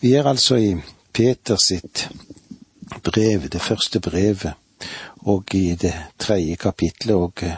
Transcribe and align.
Vi 0.00 0.12
er 0.14 0.26
altså 0.30 0.56
i 0.62 0.76
Peter 1.12 1.56
sitt 1.58 2.04
brev, 3.02 3.48
det 3.50 3.58
første 3.58 3.98
brevet, 4.00 4.52
og 5.26 5.54
i 5.58 5.74
det 5.74 5.94
tredje 6.22 6.54
kapitlet, 6.54 7.16
og 7.16 7.42
eh, 7.42 7.56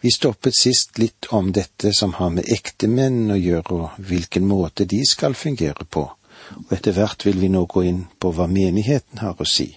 vi 0.00 0.12
stoppet 0.14 0.56
sist 0.56 0.96
litt 0.98 1.28
om 1.28 1.50
dette 1.52 1.92
som 1.92 2.14
har 2.16 2.30
med 2.32 2.48
ektemenn 2.48 3.34
å 3.34 3.36
gjøre, 3.36 3.76
og 3.76 3.98
hvilken 4.00 4.46
måte 4.48 4.86
de 4.88 5.02
skal 5.04 5.36
fungere 5.36 5.84
på, 5.84 6.06
og 6.56 6.72
etter 6.72 6.96
hvert 6.96 7.26
vil 7.28 7.36
vi 7.42 7.50
nå 7.52 7.66
gå 7.68 7.84
inn 7.90 8.00
på 8.16 8.32
hva 8.32 8.48
menigheten 8.48 9.20
har 9.20 9.36
å 9.36 9.48
si. 9.48 9.68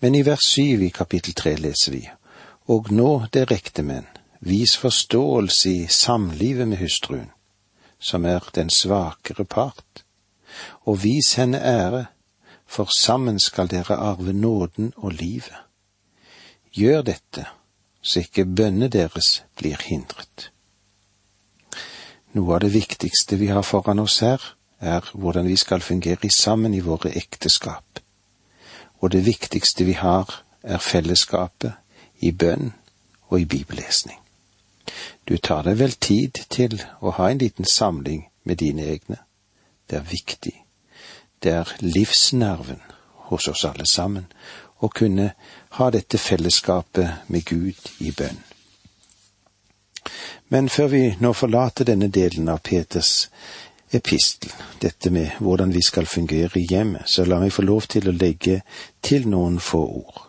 Men 0.00 0.16
i 0.16 0.24
vers 0.24 0.48
syv 0.54 0.86
i 0.88 0.92
kapittel 1.02 1.36
tre 1.36 1.52
leser 1.60 1.98
vi, 1.98 2.02
og 2.72 2.88
nå, 2.88 3.26
dere 3.28 3.60
ektemenn, 3.60 4.08
vis 4.40 4.78
forståelse 4.80 5.68
i 5.68 5.84
samlivet 5.84 6.72
med 6.72 6.80
hustruen, 6.80 7.28
som 8.00 8.24
er 8.24 8.48
den 8.56 8.72
svakere 8.72 9.44
part 9.44 10.03
og 10.84 11.02
vis 11.02 11.34
henne 11.34 11.60
ære, 11.60 12.06
for 12.66 12.88
sammen 12.98 13.40
skal 13.40 13.70
dere 13.70 13.96
arve 13.96 14.32
nåden 14.32 14.92
og 14.96 15.12
livet. 15.12 15.56
Gjør 16.72 17.02
dette, 17.02 17.46
så 18.02 18.20
ikke 18.20 18.44
bønnene 18.44 18.88
deres 18.88 19.44
blir 19.56 19.78
hindret. 19.80 20.50
Noe 22.34 22.56
av 22.56 22.64
det 22.64 22.72
viktigste 22.74 23.38
vi 23.38 23.46
har 23.46 23.62
foran 23.62 24.02
oss 24.02 24.18
her, 24.24 24.42
er 24.80 25.06
hvordan 25.14 25.46
vi 25.46 25.56
skal 25.56 25.80
fungere 25.80 26.30
sammen 26.30 26.74
i 26.74 26.82
våre 26.82 27.12
ekteskap. 27.16 28.00
Og 29.00 29.12
det 29.12 29.26
viktigste 29.26 29.84
vi 29.84 29.92
har, 29.92 30.42
er 30.62 30.78
fellesskapet 30.78 31.72
i 32.18 32.32
bønn 32.32 32.72
og 33.28 33.40
i 33.40 33.44
bibellesning. 33.44 34.18
Du 35.28 35.36
tar 35.38 35.62
deg 35.64 35.78
vel 35.78 35.92
tid 35.92 36.40
til 36.50 36.80
å 37.00 37.14
ha 37.16 37.30
en 37.30 37.40
liten 37.40 37.64
samling 37.64 38.26
med 38.44 38.60
dine 38.60 38.82
egne. 38.82 39.20
Det 39.90 39.96
er 39.96 40.10
viktig. 40.10 40.54
Det 41.42 41.52
er 41.52 41.76
livsnerven 41.80 42.80
hos 43.28 43.48
oss 43.48 43.64
alle 43.64 43.86
sammen 43.86 44.26
å 44.84 44.88
kunne 44.88 45.30
ha 45.78 45.90
dette 45.90 46.18
fellesskapet 46.18 47.28
med 47.32 47.44
Gud 47.44 47.92
i 48.04 48.12
bønn. 48.16 48.40
Men 50.48 50.68
før 50.68 50.88
vi 50.92 51.04
nå 51.20 51.32
forlater 51.32 51.88
denne 51.88 52.10
delen 52.12 52.48
av 52.52 52.60
Peters 52.64 53.28
epistel, 53.94 54.52
dette 54.80 55.10
med 55.10 55.38
hvordan 55.40 55.72
vi 55.72 55.82
skal 55.82 56.06
fungere 56.06 56.60
i 56.60 56.66
hjemmet, 56.70 57.08
så 57.08 57.24
la 57.24 57.40
meg 57.40 57.54
få 57.54 57.64
lov 57.64 57.88
til 57.88 58.08
å 58.08 58.16
legge 58.16 58.60
til 59.02 59.28
noen 59.30 59.58
få 59.62 59.82
ord. 60.02 60.20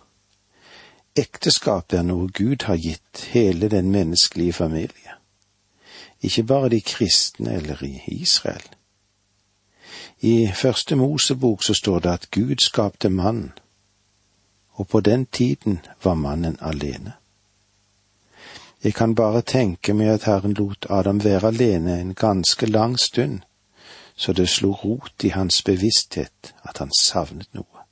Ekteskapet 1.15 1.99
er 1.99 2.07
noe 2.07 2.27
Gud 2.35 2.67
har 2.67 2.79
gitt 2.79 3.27
hele 3.31 3.69
den 3.71 3.91
menneskelige 3.91 4.53
familie, 4.53 5.19
ikke 6.21 6.43
bare 6.43 6.71
de 6.73 6.81
kristne 6.81 7.55
eller 7.59 7.83
i 7.83 7.99
Israel. 8.15 8.65
I 10.21 10.51
første 10.55 10.95
Mosebok 10.95 11.63
så 11.63 11.73
står 11.73 11.99
det 11.99 12.09
at 12.09 12.31
Gud 12.31 12.55
skapte 12.59 13.09
mann, 13.09 13.51
og 14.71 14.87
på 14.87 14.99
den 14.99 15.25
tiden 15.25 15.79
var 16.03 16.13
mannen 16.13 16.57
alene. 16.61 17.13
Jeg 18.83 18.93
kan 18.93 19.15
bare 19.15 19.41
tenke 19.41 19.93
meg 19.93 20.07
at 20.07 20.23
Herren 20.23 20.53
lot 20.53 20.85
Adam 20.89 21.23
være 21.23 21.47
alene 21.47 21.99
en 21.99 22.13
ganske 22.13 22.65
lang 22.65 22.99
stund, 22.99 23.39
så 24.15 24.33
det 24.33 24.49
slo 24.49 24.71
rot 24.71 25.23
i 25.23 25.27
hans 25.29 25.63
bevissthet 25.63 26.55
at 26.63 26.77
han 26.77 26.91
savnet 26.99 27.49
noe. 27.53 27.83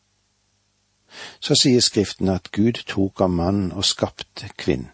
Så 1.40 1.56
sier 1.56 1.82
Skriften 1.82 2.30
at 2.30 2.52
Gud 2.52 2.84
tok 2.88 3.22
av 3.22 3.30
mannen 3.30 3.72
og 3.72 3.86
skapte 3.86 4.50
kvinnen. 4.58 4.92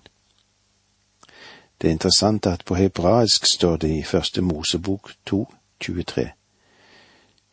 Det 1.81 1.87
er 1.87 1.91
interessant 1.91 2.45
at 2.45 2.65
på 2.65 2.75
hebraisk 2.75 3.45
står 3.45 3.77
det 3.77 3.91
i 3.97 4.03
første 4.03 4.41
Mosebok 4.41 5.13
2, 5.25 5.53
23. 5.79 6.31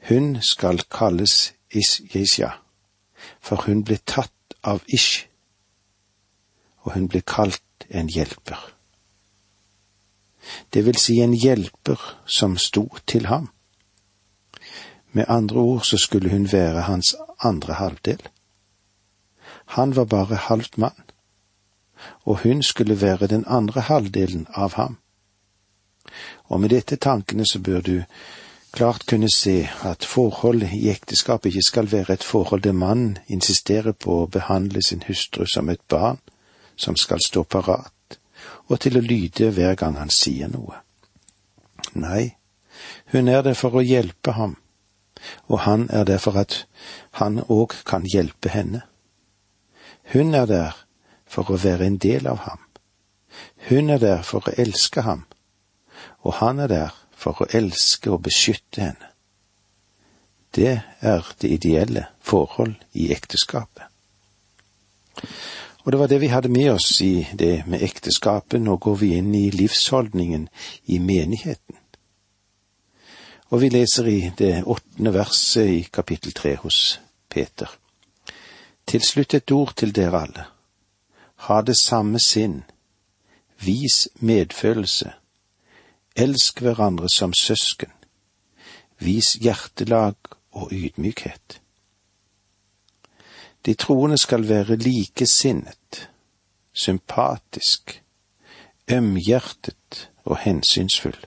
Hun 0.09 0.43
skal 0.43 0.79
kalles 0.91 1.55
Isjesja, 1.71 2.51
for 3.41 3.67
hun 3.67 3.83
ble 3.85 3.99
tatt 4.07 4.55
av 4.63 4.85
Ish, 4.87 5.27
og 6.87 6.95
hun 6.95 7.09
ble 7.11 7.25
kalt 7.27 7.87
en 7.91 8.07
hjelper. 8.07 8.61
Det 10.71 10.85
vil 10.87 10.99
si 11.03 11.19
en 11.23 11.35
hjelper 11.35 11.99
som 12.27 12.55
sto 12.59 12.87
til 13.07 13.27
ham. 13.27 13.51
Med 15.11 15.27
andre 15.29 15.59
ord 15.59 15.83
så 15.85 15.99
skulle 15.99 16.31
hun 16.31 16.47
være 16.53 16.87
hans 16.87 17.15
andre 17.43 17.75
halvdel. 17.75 18.23
Han 19.75 19.97
var 19.97 20.05
bare 20.05 20.37
halvt 20.37 20.79
mann, 20.79 21.03
og 22.23 22.39
hun 22.47 22.63
skulle 22.63 23.01
være 23.01 23.27
den 23.27 23.45
andre 23.47 23.81
halvdelen 23.81 24.47
av 24.55 24.75
ham. 24.75 24.99
Og 26.45 26.61
med 26.61 26.71
dette 26.71 26.97
tankene 26.97 27.47
så 27.47 27.59
bør 27.59 27.81
du 27.81 28.03
klart 28.73 29.07
kunne 29.07 29.29
se 29.33 29.69
at 29.85 30.05
forholdet 30.05 30.73
i 30.73 30.91
ekteskapet 30.91 31.55
ikke 31.55 31.63
skal 31.63 31.93
være 31.93 32.15
et 32.15 32.25
forhold 32.25 32.63
der 32.63 32.73
mannen 32.73 33.19
insisterer 33.29 33.93
på 33.93 34.23
å 34.23 34.31
behandle 34.31 34.83
sin 34.83 35.03
hustru 35.07 35.47
som 35.47 35.69
et 35.69 35.83
barn 35.89 36.19
som 36.77 36.97
skal 36.97 37.23
stå 37.25 37.43
parat 37.43 38.19
og 38.69 38.81
til 38.81 38.99
å 38.99 39.05
lyde 39.05 39.51
hver 39.55 39.75
gang 39.79 39.97
han 39.99 40.11
sier 40.11 40.51
noe. 40.51 40.83
Nei, 41.95 42.37
hun 43.13 43.29
er 43.29 43.43
der 43.47 43.55
for 43.55 43.79
å 43.79 43.85
hjelpe 43.85 44.35
ham, 44.37 44.57
og 45.49 45.63
han 45.65 45.87
er 45.91 46.05
der 46.05 46.21
for 46.23 46.37
at 46.39 46.65
han 47.21 47.41
òg 47.49 47.79
kan 47.89 48.05
hjelpe 48.05 48.51
henne. 48.53 48.83
Hun 50.13 50.35
er 50.35 50.47
der 50.51 50.77
for 51.27 51.51
å 51.51 51.59
være 51.63 51.87
en 51.87 51.99
del 52.03 52.27
av 52.31 52.45
ham. 52.45 52.61
Hun 53.69 53.91
er 53.91 54.03
der 54.03 54.23
for 54.23 54.47
å 54.47 54.55
elske 54.59 55.03
ham, 55.07 55.25
og 56.23 56.39
han 56.43 56.61
er 56.63 56.73
der 56.73 56.95
for 57.35 57.47
å 57.47 57.53
elske 57.59 58.11
og 58.13 58.23
beskytte 58.27 58.83
henne. 58.83 59.13
Det 60.55 60.81
er 61.01 61.33
det 61.41 61.51
ideelle 61.51 62.07
forhold 62.25 62.75
i 62.93 63.11
ekteskapet. 63.13 63.85
Og 65.85 65.93
det 65.93 65.99
var 66.01 66.07
det 66.07 66.21
vi 66.21 66.31
hadde 66.33 66.49
med 66.49 66.71
oss 66.73 67.01
i 67.03 67.27
det 67.39 67.67
med 67.67 67.83
ekteskapet. 67.83 68.61
Nå 68.63 68.77
går 68.77 68.97
vi 68.97 69.13
inn 69.19 69.35
i 69.35 69.51
livsholdningen 69.51 70.49
i 70.87 70.99
menigheten. 70.99 71.77
Og 73.51 73.61
vi 73.63 73.69
leser 73.71 74.09
i 74.11 74.33
det 74.39 74.65
åttende 74.67 75.13
verset 75.15 75.69
i 75.71 75.83
kapittel 75.93 76.33
tre 76.33 76.57
hos 76.57 77.01
Peter. 77.31 77.71
Til 78.87 79.03
slutt 79.03 79.35
et 79.35 79.53
ord 79.53 79.77
til 79.77 79.95
dere 79.95 80.23
alle. 80.27 80.49
Ha 81.47 81.61
det 81.63 81.77
samme 81.79 82.19
sinn. 82.19 82.65
Vis 83.63 84.09
medfølelse 84.19 85.13
Elsk 86.17 86.61
hverandre 86.61 87.09
som 87.13 87.33
søsken. 87.33 87.93
Vis 88.99 89.33
hjertelag 89.33 90.17
og 90.53 90.73
ydmykhet. 90.73 91.61
De 93.67 93.75
troende 93.75 94.17
skal 94.19 94.49
være 94.49 94.77
likesinnet, 94.77 96.09
sympatisk, 96.73 98.03
ømhjertet 98.89 100.11
og 100.25 100.39
hensynsfull, 100.39 101.19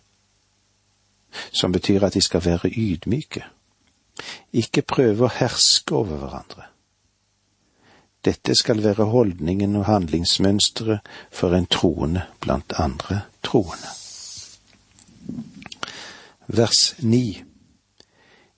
som 1.51 1.71
betyr 1.71 2.07
at 2.07 2.13
de 2.13 2.21
skal 2.21 2.45
være 2.45 2.73
ydmyke, 2.73 3.45
ikke 4.53 4.81
prøve 4.81 5.27
å 5.27 5.33
herske 5.37 5.95
over 5.95 6.17
hverandre. 6.23 6.65
Dette 8.25 8.55
skal 8.55 8.83
være 8.83 9.11
holdningen 9.13 9.75
og 9.75 9.85
handlingsmønsteret 9.85 11.05
for 11.31 11.53
en 11.55 11.69
troende 11.69 12.25
blant 12.41 12.73
andre 12.79 13.21
troende 13.43 13.99
vers 16.49 16.95
9. 16.99 17.43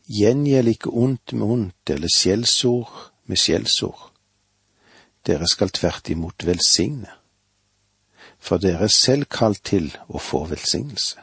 Gjengjeld 0.07 0.67
ikke 0.71 0.91
ondt 0.95 1.33
med 1.33 1.47
ondt 1.47 1.91
eller 1.91 2.11
skjellsord 2.11 2.91
med 3.27 3.39
skjellsord. 3.39 4.07
Dere 5.27 5.47
skal 5.47 5.69
tvert 5.75 6.09
imot 6.09 6.45
velsigne, 6.47 7.11
for 8.39 8.63
dere 8.63 8.87
er 8.87 8.95
selv 8.95 9.27
kalt 9.29 9.61
til 9.67 9.91
å 10.07 10.21
få 10.23 10.45
velsignelse. 10.49 11.19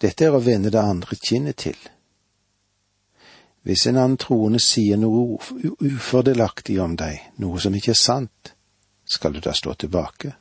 Dette 0.00 0.26
er 0.26 0.34
å 0.34 0.42
vende 0.42 0.72
det 0.72 0.80
andre 0.80 1.16
kinnet 1.20 1.60
til. 1.60 1.78
Hvis 3.64 3.86
en 3.86 4.00
annen 4.00 4.18
troende 4.20 4.60
sier 4.60 4.98
noe 5.00 5.38
ufordelaktig 5.80 6.80
om 6.82 6.96
deg, 7.00 7.20
noe 7.40 7.60
som 7.60 7.76
ikke 7.76 7.94
er 7.94 8.00
sant, 8.00 8.52
skal 9.04 9.36
du 9.36 9.40
da 9.44 9.54
stå 9.56 9.76
tilbake? 9.84 10.34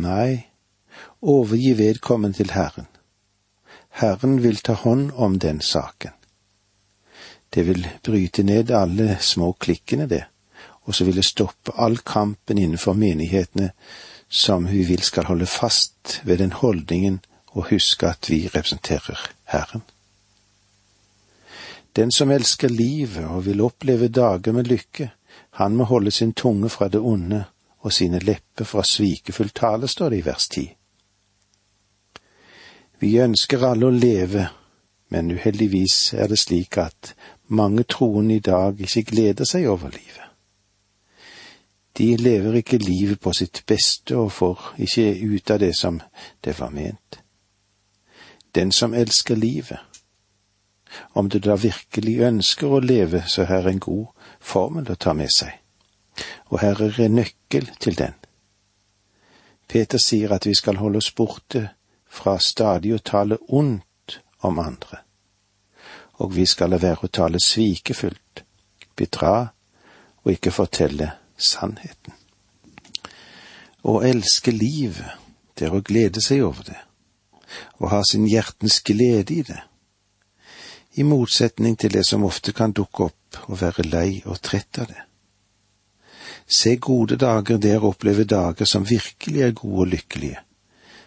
Nei, 0.00 0.55
overgi 1.20 1.72
vedkommende 1.78 2.36
til 2.36 2.50
Herren. 2.50 2.86
Herren 3.90 4.42
vil 4.42 4.56
ta 4.56 4.72
hånd 4.72 5.10
om 5.14 5.38
den 5.38 5.60
saken. 5.60 6.12
Det 7.50 7.66
vil 7.66 7.86
bryte 8.04 8.42
ned 8.42 8.70
alle 8.70 9.16
små 9.20 9.52
klikkene, 9.52 10.06
det, 10.06 10.24
og 10.84 10.94
så 10.94 11.04
vil 11.04 11.16
det 11.16 11.24
stoppe 11.24 11.72
all 11.76 11.98
kampen 11.98 12.58
innenfor 12.58 12.92
menighetene 12.92 13.70
som 14.28 14.66
vi 14.66 14.84
vil 14.84 15.02
skal 15.02 15.24
holde 15.24 15.46
fast 15.46 16.20
ved 16.24 16.38
den 16.38 16.52
holdningen 16.52 17.20
og 17.46 17.70
huske 17.70 18.08
at 18.08 18.30
vi 18.30 18.46
representerer 18.46 19.30
Herren. 19.44 19.82
Den 21.96 22.12
som 22.12 22.30
elsker 22.30 22.68
livet 22.68 23.24
og 23.24 23.46
vil 23.46 23.60
oppleve 23.60 24.08
dager 24.08 24.52
med 24.52 24.64
lykke, 24.64 25.10
han 25.50 25.76
må 25.76 25.84
holde 25.84 26.10
sin 26.10 26.32
tunge 26.32 26.68
fra 26.68 26.88
det 26.88 27.00
onde 27.00 27.44
og 27.80 27.92
sine 27.92 28.18
lepper 28.18 28.64
fra 28.64 28.82
svikefull 28.84 29.50
tale, 29.50 29.88
står 29.88 30.10
det 30.10 30.18
i 30.18 30.24
vers 30.26 30.48
ti. 30.48 30.66
Vi 33.00 33.16
ønsker 33.20 33.64
alle 33.66 33.90
å 33.90 33.94
leve 33.94 34.48
men 35.08 35.30
uheldigvis 35.30 36.14
er 36.14 36.28
det 36.28 36.38
slik 36.38 36.78
at 36.78 37.14
mange 37.48 37.82
troende 37.82 38.36
i 38.36 38.42
dag 38.42 38.80
ikke 38.80 39.04
gleder 39.10 39.46
seg 39.46 39.68
over 39.70 39.92
livet. 39.94 40.22
De 41.96 42.16
lever 42.16 42.58
ikke 42.60 42.78
livet 42.78 43.20
på 43.20 43.32
sitt 43.32 43.62
beste 43.66 44.16
og 44.16 44.32
får 44.32 44.74
ikke 44.84 45.06
ut 45.22 45.50
av 45.50 45.60
det 45.62 45.72
som 45.76 46.00
det 46.44 46.58
var 46.58 46.74
ment. 46.74 47.20
Den 48.54 48.72
som 48.72 48.94
elsker 48.94 49.36
livet, 49.36 49.78
om 51.14 51.28
du 51.28 51.38
da 51.38 51.56
virkelig 51.56 52.18
ønsker 52.24 52.72
å 52.72 52.80
leve, 52.80 53.22
så 53.28 53.44
her 53.44 53.64
er 53.64 53.72
en 53.72 53.80
god 53.80 54.06
formel 54.40 54.90
å 54.90 54.96
ta 54.96 55.12
med 55.12 55.32
seg, 55.32 55.52
og 56.50 56.60
her 56.60 56.80
er 56.82 57.00
en 57.04 57.18
nøkkel 57.20 57.68
til 57.80 57.96
den. 57.96 58.14
Peter 59.68 59.98
sier 59.98 60.32
at 60.32 60.46
vi 60.46 60.54
skal 60.54 60.76
holde 60.80 61.00
oss 61.02 61.12
borte 61.12 61.68
fra 62.16 62.38
stadig 62.40 62.94
å 62.96 63.02
tale 63.02 63.38
ondt 63.48 64.18
om 64.46 64.58
andre, 64.62 65.02
og 66.22 66.32
vi 66.36 66.46
skal 66.48 66.72
la 66.72 66.80
være 66.80 67.08
å 67.08 67.12
tale 67.12 67.40
svikefullt, 67.42 68.42
bedra 68.96 69.36
og 70.24 70.32
ikke 70.32 70.54
fortelle 70.54 71.12
sannheten. 71.36 72.14
Å 73.86 74.00
elske 74.02 74.50
livet, 74.50 75.12
det 75.54 75.68
er 75.68 75.76
å 75.76 75.84
glede 75.84 76.22
seg 76.24 76.42
over 76.42 76.66
det, 76.66 76.80
og 77.78 77.90
ha 77.92 78.02
sin 78.04 78.26
hjertens 78.26 78.80
glede 78.84 79.36
i 79.36 79.42
det, 79.46 79.60
i 80.96 81.04
motsetning 81.04 81.76
til 81.76 81.92
det 81.92 82.06
som 82.08 82.24
ofte 82.24 82.54
kan 82.56 82.72
dukke 82.72 83.10
opp 83.10 83.40
og 83.46 83.60
være 83.60 83.84
lei 83.84 84.22
og 84.24 84.40
trett 84.40 84.80
av 84.80 84.88
det. 84.88 85.02
Se 86.48 86.76
gode 86.80 87.18
dager, 87.20 87.58
der 87.60 87.82
og 87.82 87.90
oppleve 87.90 88.24
dager 88.24 88.64
som 88.64 88.86
virkelig 88.88 89.42
er 89.42 89.52
gode 89.52 89.82
og 89.84 89.90
lykkelige, 89.92 90.45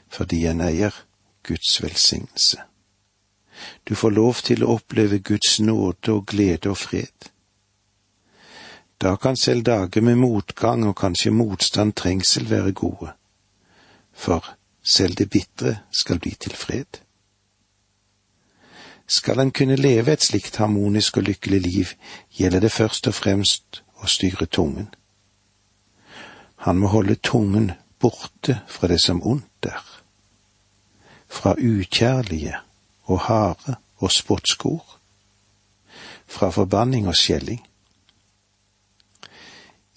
fordi 0.10 0.46
en 0.46 0.62
eier 0.62 0.96
Guds 1.44 1.84
velsignelse. 1.84 2.62
Du 3.88 3.96
får 3.96 4.12
lov 4.12 4.42
til 4.44 4.64
å 4.64 4.76
oppleve 4.78 5.20
Guds 5.20 5.60
nåde 5.60 6.14
og 6.14 6.28
glede 6.28 6.72
og 6.72 6.78
fred. 6.78 7.30
Da 9.02 9.16
kan 9.16 9.38
selv 9.38 9.64
dager 9.64 10.02
med 10.02 10.20
motgang 10.20 10.84
og 10.88 10.98
kanskje 11.00 11.32
motstand, 11.32 11.94
trengsel 11.94 12.50
være 12.50 12.72
gode, 12.72 13.14
for 14.14 14.56
selv 14.84 15.16
det 15.16 15.30
bitre 15.30 15.78
skal 15.92 16.20
bli 16.20 16.36
til 16.36 16.56
fred. 16.56 17.00
Skal 19.08 19.40
en 19.40 19.52
kunne 19.52 19.76
leve 19.76 20.14
et 20.14 20.24
slikt 20.24 20.60
harmonisk 20.60 21.18
og 21.18 21.24
lykkelig 21.24 21.62
liv, 21.62 21.94
gjelder 22.30 22.60
det 22.60 22.72
først 22.72 23.08
og 23.08 23.14
fremst 23.14 23.82
å 24.04 24.08
styre 24.08 24.46
tungen. 24.46 24.92
Han 26.68 26.78
må 26.78 26.92
holde 26.92 27.16
tungen 27.16 27.72
borte 28.00 28.60
fra 28.68 28.88
det 28.92 29.00
som 29.02 29.24
ondt 29.24 29.66
er, 29.72 29.99
fra 31.30 31.54
ukjærlige 31.54 32.58
og 33.04 33.20
harde 33.20 33.76
og 33.98 34.12
spottskor, 34.12 35.00
fra 36.28 36.50
forbanning 36.50 37.08
og 37.08 37.16
skjelling. 37.16 37.62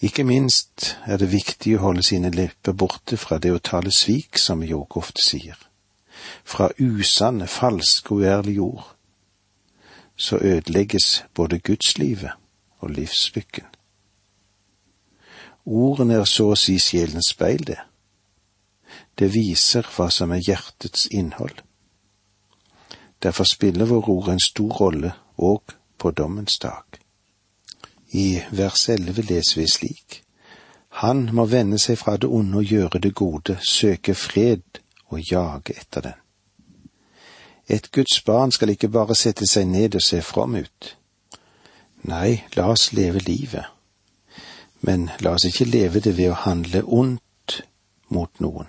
Ikke 0.02 0.25
minst 0.25 0.96
er 1.06 1.17
det 1.17 1.31
viktig 1.32 1.76
å 1.76 1.82
holde 1.84 2.02
sine 2.02 2.31
lepper 2.34 2.75
borte 2.75 3.17
fra 3.17 3.38
det 3.38 3.52
å 3.55 3.61
tale 3.62 3.93
svik, 3.94 4.38
som 4.38 4.61
vi 4.61 4.73
òg 4.75 4.96
ofte 4.99 5.23
sier, 5.23 5.58
fra 6.44 6.73
usanne, 6.79 7.46
falske 7.46 8.14
og 8.14 8.25
uærlige 8.25 8.64
ord, 8.64 8.88
så 10.17 10.40
ødelegges 10.43 11.25
både 11.34 11.58
gudslivet 11.58 12.34
og 12.82 12.90
livslykken. 12.90 13.67
Ordene 15.67 16.19
er 16.19 16.26
så 16.26 16.50
å 16.50 16.58
si 16.58 16.75
sjelens 16.82 17.31
speil, 17.31 17.62
det. 17.67 17.79
Det 19.23 19.29
viser 19.31 19.87
hva 19.87 20.09
som 20.11 20.33
er 20.35 20.41
hjertets 20.43 21.05
innhold. 21.15 21.61
Derfor 23.23 23.47
spiller 23.47 23.87
våre 23.87 24.11
ord 24.11 24.31
en 24.33 24.43
stor 24.43 24.73
rolle 24.81 25.13
òg 25.39 25.77
på 26.03 26.11
dommens 26.11 26.57
dag. 26.59 26.99
I 28.19 28.43
vers 28.51 28.89
elleve 28.91 29.23
leser 29.23 29.61
vi 29.61 29.69
slik. 29.71 30.17
Han 31.05 31.29
må 31.39 31.47
vende 31.47 31.79
seg 31.79 32.01
fra 32.03 32.17
det 32.17 32.27
onde 32.27 32.65
og 32.65 32.75
gjøre 32.75 32.99
det 32.99 33.15
gode, 33.15 33.61
søke 33.63 34.17
fred 34.19 34.83
og 35.15 35.23
jage 35.31 35.79
etter 35.79 36.09
den. 36.09 36.19
Et 37.71 37.93
Guds 37.93 38.19
barn 38.27 38.51
skal 38.51 38.75
ikke 38.75 38.91
bare 38.91 39.15
sette 39.15 39.47
seg 39.47 39.71
ned 39.71 39.95
og 39.95 40.03
se 40.03 40.19
from 40.19 40.59
ut. 40.59 40.97
Nei, 42.11 42.43
la 42.59 42.67
oss 42.75 42.91
leve 42.91 43.23
livet. 43.23 43.71
Men 44.81 45.11
la 45.21 45.39
oss 45.39 45.47
ikke 45.47 45.71
leve 45.71 46.03
det 46.03 46.19
ved 46.19 46.35
å 46.35 46.43
handle 46.43 46.83
ondt 46.83 47.63
mot 48.11 48.41
noen. 48.43 48.67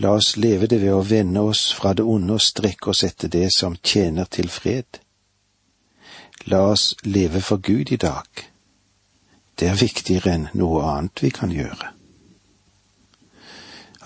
La 0.00 0.14
oss 0.16 0.36
leve 0.36 0.64
det 0.66 0.78
ved 0.80 0.94
å 0.96 1.04
vende 1.04 1.42
oss 1.44 1.66
fra 1.76 1.92
det 1.92 2.06
onde 2.08 2.38
og 2.38 2.40
strekke 2.40 2.92
oss 2.94 3.02
etter 3.04 3.28
det 3.28 3.50
som 3.52 3.76
tjener 3.84 4.24
til 4.32 4.48
fred. 4.48 5.00
La 6.48 6.62
oss 6.70 6.94
leve 7.04 7.42
for 7.44 7.60
Gud 7.60 7.92
i 7.92 7.98
dag. 8.00 8.46
Det 9.60 9.68
er 9.68 9.76
viktigere 9.76 10.32
enn 10.32 10.46
noe 10.56 10.86
annet 10.88 11.20
vi 11.20 11.28
kan 11.36 11.52
gjøre. 11.52 11.90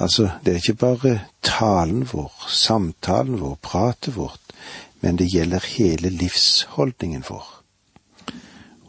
Altså, 0.03 0.33
det 0.43 0.51
er 0.51 0.59
ikke 0.59 0.81
bare 0.83 1.13
talen 1.47 2.03
vår, 2.11 2.33
samtalen 2.51 3.39
vår, 3.39 3.55
pratet 3.63 4.17
vårt, 4.17 4.51
men 5.01 5.15
det 5.21 5.31
gjelder 5.31 5.63
hele 5.77 6.11
livsholdningen 6.11 7.23
vår. 7.29 7.47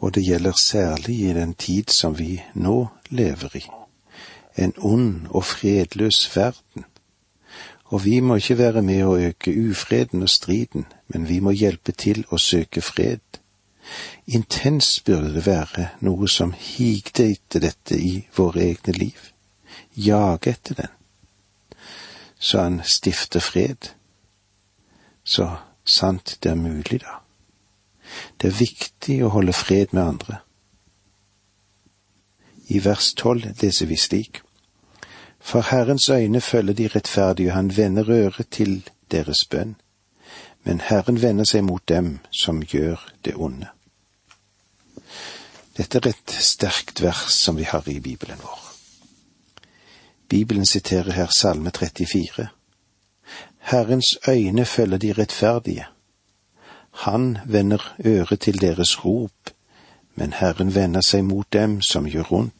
Og 0.02 0.14
det 0.14 0.26
gjelder 0.26 0.58
særlig 0.58 1.20
i 1.20 1.32
den 1.38 1.54
tid 1.54 1.94
som 1.94 2.18
vi 2.18 2.40
nå 2.54 2.88
lever 3.14 3.56
i. 3.62 3.64
En 4.58 4.74
ond 4.82 5.30
og 5.30 5.44
fredløs 5.44 6.26
verden. 6.34 6.84
Og 7.88 8.04
vi 8.04 8.20
må 8.20 8.36
ikke 8.40 8.58
være 8.58 8.82
med 8.82 9.04
å 9.06 9.16
øke 9.28 9.54
ufreden 9.70 10.22
og 10.26 10.30
striden, 10.30 10.86
men 11.08 11.28
vi 11.28 11.38
må 11.40 11.54
hjelpe 11.54 11.92
til 11.92 12.24
å 12.30 12.38
søke 12.38 12.82
fred. 12.82 13.22
Intens 14.26 15.00
burde 15.06 15.30
det 15.34 15.46
være 15.46 15.90
noe 16.02 16.28
som 16.28 16.52
higde 16.52 17.30
etter 17.30 17.62
dette 17.62 17.94
i 17.94 18.26
våre 18.36 18.66
egne 18.72 18.96
liv. 18.98 19.32
Jage 19.94 20.50
etter 20.50 20.82
den 20.82 20.96
så 22.38 22.60
han 22.60 22.82
stifter 22.84 23.40
fred. 23.40 23.90
Så 25.24 25.56
sant 25.84 26.38
det 26.42 26.50
er 26.50 26.60
mulig, 26.60 27.00
da. 27.02 27.20
Det 28.40 28.50
er 28.50 28.58
viktig 28.60 29.16
å 29.24 29.32
holde 29.34 29.54
fred 29.56 29.94
med 29.96 30.02
andre. 30.02 30.40
I 32.68 32.82
vers 32.82 33.12
tolv 33.18 33.46
leser 33.62 33.90
vi 33.90 33.98
slik. 33.98 34.42
For 35.46 35.60
Herrens 35.60 36.08
øyne 36.10 36.40
følger 36.40 36.74
de 36.74 36.88
rettferdige, 36.88 37.50
han 37.50 37.76
vender 37.76 38.08
øret 38.08 38.46
til 38.50 38.88
deres 39.10 39.44
bønn. 39.50 39.76
Men 40.64 40.80
Herren 40.80 41.22
vender 41.22 41.44
seg 41.44 41.62
mot 41.64 41.88
dem 41.88 42.18
som 42.40 42.62
gjør 42.62 43.12
det 43.24 43.34
onde. 43.36 43.68
Dette 45.76 45.98
er 45.98 46.08
et 46.08 46.34
sterkt 46.48 47.02
vers 47.02 47.30
som 47.30 47.56
vi 47.56 47.62
har 47.62 47.86
i 47.86 48.00
Bibelen 48.00 48.42
vår. 48.42 48.64
Bibelen 50.28 50.66
siterer 50.66 51.12
her 51.12 51.26
Salme 51.30 51.70
34. 51.70 52.48
Herrens 53.58 54.18
øyne 54.28 54.64
følger 54.64 54.98
de 54.98 55.12
rettferdige. 55.12 55.86
Han 56.90 57.38
vender 57.46 57.94
øret 58.04 58.40
til 58.40 58.60
deres 58.60 59.04
rop, 59.04 59.50
men 60.14 60.32
Herren 60.32 60.74
vender 60.74 61.00
seg 61.00 61.24
mot 61.24 61.52
dem 61.52 61.82
som 61.82 62.10
gjør 62.10 62.32
ondt. 62.32 62.54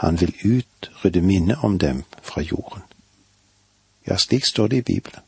Han 0.00 0.20
vil 0.20 0.34
utrydde 0.44 1.20
minnet 1.20 1.58
om 1.62 1.78
dem 1.78 2.04
fra 2.22 2.40
jorden. 2.40 2.82
Ja, 4.06 4.16
slik 4.16 4.44
står 4.44 4.66
det 4.66 4.76
i 4.76 4.82
Bibelen. 4.82 5.20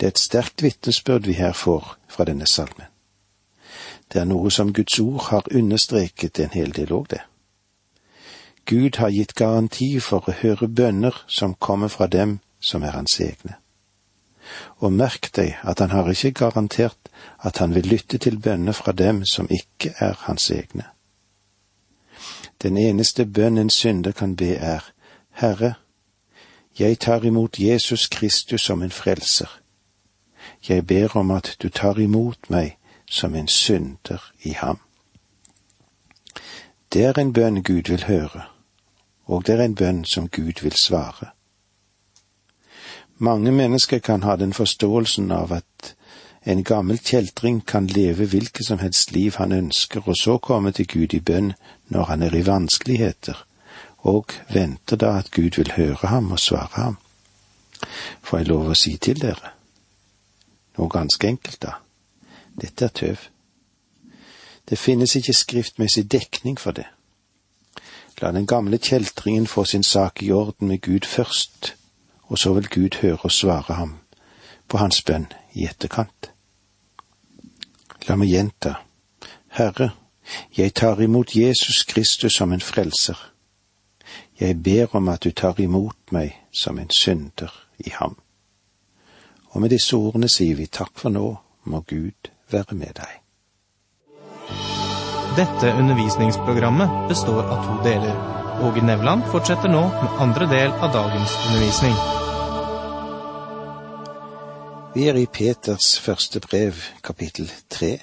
Det 0.00 0.06
er 0.06 0.12
et 0.12 0.18
sterkt 0.18 0.62
vitnesbyrd 0.62 1.24
vi 1.24 1.32
her 1.32 1.52
får 1.52 1.96
fra 2.08 2.24
denne 2.28 2.46
salmen. 2.46 2.86
Det 4.12 4.20
er 4.20 4.28
noe 4.28 4.50
som 4.50 4.72
Guds 4.76 4.98
ord 5.00 5.30
har 5.30 5.48
understreket 5.48 6.40
en 6.44 6.52
hel 6.52 6.76
del 6.76 6.92
òg, 6.92 7.06
det. 7.10 7.22
Gud 8.68 9.00
har 9.00 9.08
gitt 9.08 9.34
garanti 9.34 9.96
for 10.00 10.28
å 10.28 10.36
høre 10.42 10.68
bønner 10.68 11.24
som 11.26 11.54
kommer 11.54 11.88
fra 11.88 12.06
dem 12.06 12.38
som 12.60 12.84
er 12.84 12.92
hans 12.92 13.16
egne. 13.20 13.56
Og 14.84 14.92
merk 14.92 15.32
deg 15.32 15.56
at 15.64 15.80
han 15.80 15.90
har 15.90 16.10
ikke 16.12 16.36
garantert 16.44 17.08
at 17.40 17.64
han 17.64 17.72
vil 17.74 17.88
lytte 17.88 18.18
til 18.18 18.36
bønner 18.38 18.76
fra 18.76 18.92
dem 18.92 19.24
som 19.24 19.48
ikke 19.48 19.94
er 19.98 20.20
hans 20.28 20.50
egne. 20.50 20.92
Den 22.62 22.76
eneste 22.76 23.26
bønn 23.26 23.58
en 23.58 23.70
synder 23.70 24.12
kan 24.12 24.36
be 24.36 24.54
er, 24.54 24.92
Herre, 25.30 25.74
jeg 26.78 26.98
tar 26.98 27.24
imot 27.24 27.58
Jesus 27.58 28.06
Kristus 28.06 28.60
som 28.60 28.82
en 28.82 28.90
frelser. 28.90 29.60
Jeg 30.68 30.86
ber 30.86 31.16
om 31.16 31.30
at 31.30 31.56
du 31.62 31.68
tar 31.68 31.98
imot 31.98 32.50
meg 32.50 32.78
som 33.10 33.34
en 33.34 33.48
synder 33.48 34.32
i 34.42 34.50
ham. 34.50 34.78
Det 36.92 37.04
er 37.04 37.18
en 37.18 37.32
bønn 37.32 37.62
Gud 37.62 37.90
vil 37.90 38.04
høre, 38.04 38.42
og 39.24 39.46
det 39.46 39.54
er 39.54 39.64
en 39.64 39.74
bønn 39.74 40.04
som 40.04 40.28
Gud 40.28 40.62
vil 40.62 40.72
svare. 40.72 41.32
Mange 43.18 43.52
mennesker 43.52 43.98
kan 43.98 44.22
ha 44.22 44.36
den 44.36 44.52
forståelsen 44.52 45.30
av 45.30 45.52
at 45.52 45.94
en 46.44 46.64
gammel 46.64 46.98
kjeltring 46.98 47.60
kan 47.66 47.86
leve 47.86 48.26
hvilket 48.26 48.66
som 48.66 48.78
helst 48.78 49.12
liv 49.12 49.36
han 49.38 49.52
ønsker, 49.52 50.02
og 50.08 50.16
så 50.16 50.38
komme 50.38 50.72
til 50.72 50.86
Gud 50.86 51.14
i 51.14 51.20
bønn 51.20 51.52
når 51.88 52.04
han 52.04 52.22
er 52.22 52.34
i 52.34 52.46
vanskeligheter, 52.46 53.44
og 53.98 54.32
venter 54.50 54.96
da 54.96 55.18
at 55.18 55.30
Gud 55.30 55.56
vil 55.56 55.72
høre 55.76 56.08
ham 56.08 56.32
og 56.32 56.40
svare 56.40 56.82
ham. 56.82 56.96
Får 58.22 58.38
jeg 58.38 58.48
lov 58.48 58.70
å 58.70 58.78
si 58.78 58.96
til 58.98 59.20
dere? 59.22 59.54
Noe 60.78 60.90
ganske 60.90 61.28
enkelt, 61.28 61.62
da. 61.62 61.76
Dette 62.58 62.84
er 62.84 62.94
tøv. 62.96 63.28
Det 64.68 64.78
finnes 64.78 65.14
ikke 65.16 65.34
skriftmessig 65.36 66.04
dekning 66.12 66.58
for 66.58 66.74
det. 66.74 66.88
La 68.22 68.32
den 68.32 68.46
gamle 68.46 68.78
kjeltringen 68.78 69.46
få 69.46 69.64
sin 69.64 69.82
sak 69.82 70.22
i 70.22 70.30
orden 70.30 70.68
med 70.68 70.80
Gud 70.80 71.06
først, 71.06 71.74
og 72.22 72.38
så 72.38 72.52
vil 72.54 72.68
Gud 72.68 72.98
høre 73.02 73.18
og 73.22 73.32
svare 73.32 73.74
ham 73.74 73.98
på 74.68 74.78
hans 74.78 75.02
bønn 75.02 75.26
i 75.52 75.66
etterkant. 75.66 76.31
La 78.08 78.16
meg 78.18 78.32
gjenta. 78.32 78.76
Herre, 79.54 79.92
jeg 80.56 80.74
tar 80.74 81.00
imot 81.02 81.36
Jesus 81.36 81.84
Kristus 81.84 82.36
som 82.38 82.52
en 82.52 82.60
frelser. 82.60 83.18
Jeg 84.40 84.62
ber 84.62 84.96
om 84.96 85.08
at 85.08 85.22
du 85.22 85.30
tar 85.30 85.60
imot 85.60 86.12
meg 86.12 86.34
som 86.52 86.78
en 86.78 86.90
synder 86.90 87.52
i 87.78 87.92
ham. 87.94 88.16
Og 89.52 89.60
med 89.60 89.70
disse 89.70 89.96
ordene 89.96 90.28
sier 90.32 90.56
vi 90.56 90.66
takk 90.66 90.96
for 90.98 91.12
nå, 91.12 91.26
må 91.64 91.82
Gud 91.86 92.32
være 92.50 92.74
med 92.74 92.96
deg. 92.98 93.18
Dette 95.36 95.70
undervisningsprogrammet 95.78 97.06
består 97.08 97.44
av 97.44 97.62
to 97.68 97.78
deler. 97.86 98.18
Åge 98.66 98.82
Nevland 98.84 99.24
fortsetter 99.32 99.72
nå 99.72 99.86
med 100.00 100.18
andre 100.26 100.50
del 100.50 100.74
av 100.74 100.92
dagens 100.92 101.38
undervisning. 101.46 101.96
Vi 104.94 105.06
er 105.08 105.16
i 105.16 105.24
Peters 105.24 105.94
første 106.04 106.40
brev, 106.44 106.76
kapittel 107.00 107.46
tre, 107.72 107.94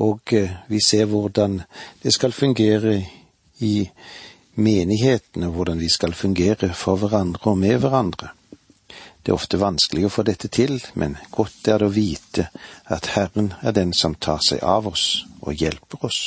og 0.00 0.32
eh, 0.32 0.52
vi 0.72 0.78
ser 0.80 1.04
hvordan 1.04 1.58
det 2.02 2.12
skal 2.14 2.32
fungere 2.32 2.94
i 3.60 3.90
menighetene, 4.54 5.50
hvordan 5.52 5.80
vi 5.80 5.90
skal 5.92 6.14
fungere 6.16 6.70
for 6.72 6.96
hverandre 6.96 7.50
og 7.50 7.58
med 7.58 7.76
hverandre. 7.82 8.30
Det 9.20 9.28
er 9.28 9.36
ofte 9.36 9.60
vanskelig 9.60 10.06
å 10.08 10.12
få 10.14 10.24
dette 10.24 10.48
til, 10.48 10.78
men 10.94 11.18
godt 11.30 11.68
er 11.68 11.84
det 11.84 11.90
å 11.90 11.92
vite 11.92 12.46
at 12.88 13.10
Herren 13.12 13.52
er 13.60 13.76
den 13.76 13.92
som 13.92 14.14
tar 14.14 14.40
seg 14.40 14.64
av 14.64 14.88
oss 14.88 15.26
og 15.42 15.60
hjelper 15.60 16.06
oss. 16.08 16.22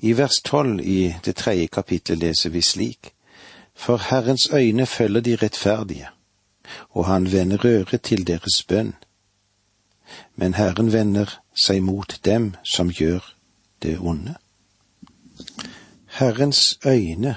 I 0.00 0.14
vers 0.16 0.40
tolv 0.40 0.80
i 0.80 1.12
det 1.20 1.36
tredje 1.36 1.68
kapittelet 1.68 2.30
leser 2.30 2.56
vi 2.56 2.64
slik:" 2.64 3.12
For 3.74 4.00
Herrens 4.08 4.48
øyne 4.52 4.86
følger 4.86 5.20
de 5.20 5.36
rettferdige, 5.36 6.08
og 6.90 7.06
han 7.06 7.32
vender 7.32 7.66
øret 7.66 8.02
til 8.02 8.26
deres 8.26 8.62
bønn. 8.68 8.94
Men 10.36 10.54
Herren 10.54 10.92
vender 10.92 11.40
seg 11.54 11.82
mot 11.82 12.20
dem 12.24 12.54
som 12.64 12.90
gjør 12.90 13.34
det 13.82 13.98
onde. 13.98 14.34
Herrens 16.06 16.78
øyne 16.86 17.36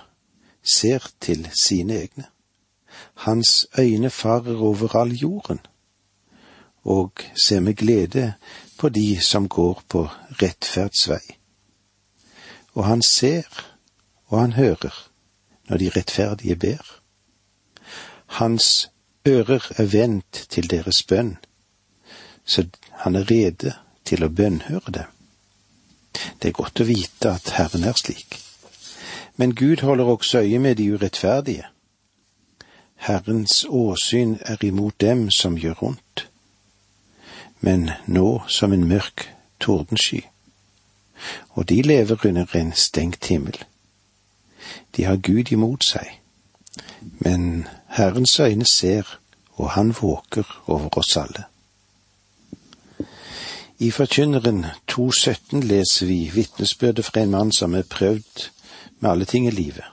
ser 0.63 1.11
til 1.21 1.49
sine 1.53 1.93
egne 1.93 2.25
hans 3.13 3.67
øyne 3.79 4.09
farer 4.09 4.57
over 4.57 4.95
all 4.95 5.11
jorden, 5.11 5.59
og 6.83 7.11
ser 7.45 7.59
med 7.59 7.73
glede 7.73 8.33
på 8.77 8.89
de 8.89 9.21
som 9.21 9.49
går 9.49 9.83
på 9.89 10.07
rettferdsvei. 10.41 11.37
Og 12.73 12.85
han 12.85 13.01
ser 13.01 13.43
og 14.25 14.41
han 14.41 14.53
hører 14.53 15.09
når 15.69 15.77
de 15.77 15.89
rettferdige 15.89 16.55
ber. 16.55 16.99
Hans 18.25 18.91
ører 19.27 19.71
er 19.77 19.85
vendt 19.85 20.45
til 20.49 20.69
deres 20.69 21.03
bønn, 21.03 21.37
så 22.45 22.65
han 22.91 23.15
er 23.15 23.31
rede 23.31 23.73
til 24.05 24.23
å 24.23 24.29
bønnhøre 24.29 24.91
dem. 24.91 25.11
Det 26.41 26.49
er 26.49 26.57
godt 26.57 26.81
å 26.83 26.87
vite 26.87 27.31
at 27.31 27.53
Herren 27.57 27.87
er 27.87 27.97
slik. 27.97 28.39
Men 29.35 29.55
Gud 29.55 29.81
holder 29.81 30.05
også 30.05 30.43
øye 30.43 30.59
med 30.59 30.75
de 30.75 30.91
urettferdige. 30.93 31.65
Herrens 32.95 33.65
åsyn 33.69 34.37
er 34.41 34.61
imot 34.63 35.01
dem 35.01 35.29
som 35.31 35.57
gjør 35.57 35.83
ondt, 35.83 36.27
men 37.59 37.89
nå 38.07 38.43
som 38.47 38.73
en 38.73 38.87
mørk 38.87 39.27
tordensky, 39.59 40.21
og 41.49 41.69
de 41.69 41.81
lever 41.81 42.25
under 42.27 42.55
en 42.55 42.73
stengt 42.75 43.25
himmel. 43.27 43.57
De 44.95 45.03
har 45.03 45.17
Gud 45.17 45.51
imot 45.51 45.83
seg, 45.83 46.19
men 47.19 47.67
Herrens 47.93 48.39
øyne 48.39 48.65
ser, 48.65 49.19
og 49.53 49.71
han 49.71 49.95
våker 50.01 50.63
over 50.67 50.97
oss 50.97 51.17
alle. 51.17 51.43
I 53.79 53.91
Forkynneren 53.91 54.65
2.17 54.91 55.61
leser 55.61 56.05
vi 56.05 56.31
vitnesbyrdet 56.33 57.05
fra 57.05 57.21
en 57.21 57.31
mann 57.31 57.51
som 57.51 57.75
er 57.75 57.83
prøvd 57.89 58.49
med 58.99 59.11
alle 59.11 59.25
ting 59.25 59.47
i 59.47 59.51
livet. 59.51 59.85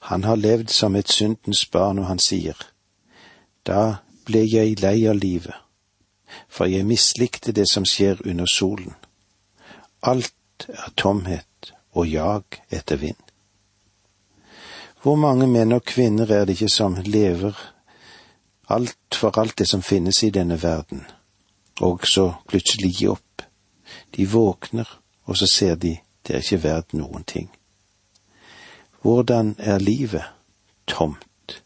Han 0.00 0.24
har 0.24 0.36
levd 0.36 0.68
som 0.68 0.96
et 0.96 1.08
syndens 1.08 1.66
barn, 1.66 1.98
og 1.98 2.06
han 2.06 2.18
sier, 2.18 2.58
Da 3.66 3.94
ble 4.24 4.42
jeg 4.50 4.80
lei 4.82 5.06
av 5.06 5.14
livet, 5.14 5.54
for 6.48 6.66
jeg 6.66 6.86
mislikte 6.86 7.52
det 7.52 7.68
som 7.70 7.84
skjer 7.84 8.26
under 8.26 8.46
solen. 8.50 8.94
Alt 10.02 10.66
er 10.68 10.90
tomhet 10.96 11.74
og 11.92 12.08
jag 12.08 12.42
etter 12.70 12.96
vind. 12.96 13.29
Hvor 15.02 15.16
mange 15.16 15.46
menn 15.48 15.72
og 15.72 15.84
kvinner 15.88 16.28
er 16.28 16.44
det 16.44 16.58
ikke 16.58 16.74
som 16.74 16.98
lever 17.04 17.56
alt 18.70 19.16
for 19.16 19.38
alt 19.38 19.58
det 19.58 19.68
som 19.68 19.82
finnes 19.82 20.22
i 20.22 20.30
denne 20.30 20.62
verden, 20.62 21.06
og 21.80 22.06
så 22.06 22.32
plutselig 22.48 22.92
gi 22.98 23.08
opp. 23.08 23.42
De 24.16 24.26
våkner, 24.28 24.88
og 25.24 25.36
så 25.36 25.46
ser 25.50 25.74
de 25.74 25.96
det 26.26 26.36
er 26.36 26.44
ikke 26.44 26.62
verdt 26.62 26.92
noen 26.94 27.24
ting. 27.24 27.48
Hvordan 29.02 29.54
er 29.58 29.78
livet? 29.78 30.24
Tomt. 30.86 31.62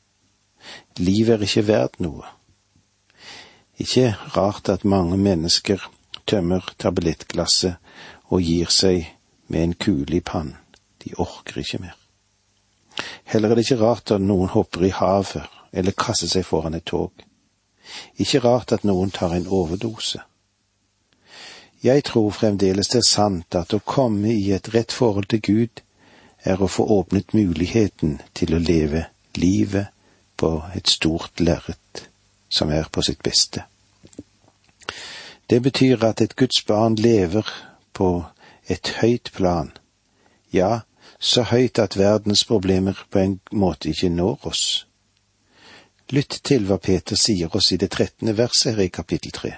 Livet 0.97 1.35
er 1.35 1.43
ikke 1.43 1.67
verdt 1.67 2.01
noe. 2.01 2.23
Ikke 3.83 4.15
rart 4.37 4.71
at 4.71 4.85
mange 4.85 5.19
mennesker 5.19 5.83
tømmer 6.27 6.71
tablettglasset 6.79 7.75
og 8.31 8.47
gir 8.47 8.71
seg 8.71 9.11
med 9.49 9.63
en 9.63 9.75
kule 9.75 10.17
i 10.17 10.23
pannen. 10.23 10.57
De 11.03 11.13
orker 11.19 11.61
ikke 11.61 11.83
mer. 11.83 12.04
Heller 13.25 13.51
er 13.51 13.59
det 13.59 13.65
ikke 13.67 13.83
rart 13.83 14.11
at 14.15 14.23
noen 14.23 14.53
hopper 14.53 14.85
i 14.87 14.93
havet 14.95 15.49
eller 15.73 15.97
kaster 15.99 16.31
seg 16.31 16.47
foran 16.47 16.77
et 16.79 16.87
tog. 16.87 17.11
Ikke 18.17 18.43
rart 18.45 18.73
at 18.73 18.85
noen 18.85 19.11
tar 19.11 19.35
en 19.35 19.49
overdose. 19.51 20.23
Jeg 21.85 22.05
tror 22.05 22.31
fremdeles 22.33 22.89
det 22.89 23.03
er 23.03 23.09
sant 23.09 23.57
at 23.59 23.75
å 23.77 23.83
komme 23.85 24.33
i 24.33 24.53
et 24.57 24.71
rett 24.75 24.93
forhold 24.93 25.29
til 25.29 25.43
Gud 25.45 25.83
er 26.45 26.63
å 26.63 26.69
få 26.69 26.87
åpnet 26.99 27.35
muligheten 27.37 28.21
til 28.33 28.55
å 28.55 28.63
leve 28.63 29.07
livet 29.37 29.93
på 30.41 30.63
et 30.77 30.89
stort 30.89 31.41
lerret 31.41 32.07
som 32.49 32.71
er 32.71 32.89
på 32.93 33.03
sitt 33.03 33.23
beste. 33.23 33.65
Det 35.51 35.61
betyr 35.63 36.05
at 36.05 36.21
et 36.21 36.37
Guds 36.37 36.63
barn 36.65 36.97
lever 36.97 37.49
på 37.93 38.25
et 38.69 38.95
høyt 39.01 39.31
plan, 39.35 39.73
ja, 40.53 40.85
så 41.19 41.43
høyt 41.49 41.79
at 41.79 41.97
verdens 41.99 42.45
problemer 42.45 43.05
på 43.11 43.19
en 43.19 43.37
måte 43.53 43.91
ikke 43.91 44.09
når 44.09 44.49
oss. 44.51 44.65
Lytt 46.13 46.41
til 46.45 46.67
hva 46.69 46.79
Peter 46.79 47.17
sier 47.17 47.55
oss 47.57 47.73
i 47.73 47.81
det 47.81 47.91
trettende 47.95 48.37
verset 48.39 48.75
her 48.75 48.87
i 48.87 48.93
kapittel 48.93 49.33
tre. 49.33 49.53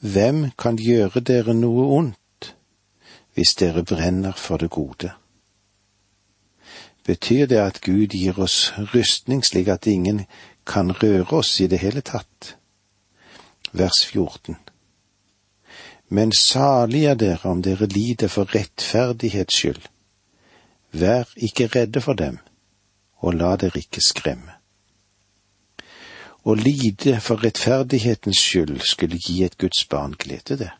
Hvem 0.00 0.50
kan 0.58 0.78
gjøre 0.80 1.20
dere 1.20 1.54
noe 1.54 1.88
ondt 1.98 2.54
hvis 3.36 3.54
dere 3.56 3.84
brenner 3.84 4.32
for 4.36 4.60
det 4.60 4.70
gode? 4.70 5.12
betyr 7.04 7.46
det 7.46 7.58
at 7.58 7.80
Gud 7.80 8.14
gir 8.14 8.38
oss 8.38 8.72
rustning 8.94 9.44
slik 9.44 9.68
at 9.68 9.86
ingen 9.86 10.24
kan 10.66 10.92
røre 11.02 11.38
oss 11.38 11.60
i 11.60 11.66
det 11.66 11.80
hele 11.82 12.00
tatt. 12.00 12.56
Vers 13.72 14.04
14. 14.06 14.56
Men 16.08 16.32
salig 16.32 17.04
er 17.08 17.14
dere 17.14 17.50
om 17.50 17.62
dere 17.62 17.88
lider 17.88 18.28
for 18.28 18.54
rettferdighets 18.54 19.56
skyld. 19.56 19.88
Vær 20.92 21.24
ikke 21.36 21.66
redde 21.66 22.00
for 22.00 22.12
dem, 22.12 22.38
og 23.18 23.34
la 23.34 23.56
dere 23.56 23.80
ikke 23.80 24.02
skremme. 24.04 24.58
Å 26.44 26.54
lide 26.58 27.20
for 27.22 27.40
rettferdighetens 27.44 28.38
skyld 28.38 28.80
skulle 28.84 29.20
gi 29.22 29.42
et 29.46 29.56
Guds 29.58 29.84
barn 29.88 30.16
glede, 30.18 30.58
det. 30.58 30.72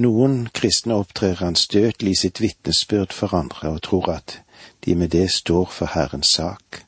Noen 0.00 0.48
kristne 0.54 0.96
opptrer 0.96 1.42
anstøtelig 1.44 2.14
i 2.14 2.20
sitt 2.20 2.40
vitnesbyrd 2.40 3.14
for 3.14 3.34
andre 3.36 3.74
og 3.76 3.82
tror 3.86 4.10
at 4.16 4.38
de 4.84 4.94
med 4.94 5.12
det 5.14 5.28
står 5.30 5.66
for 5.70 5.92
Herrens 5.94 6.32
sak. 6.38 6.84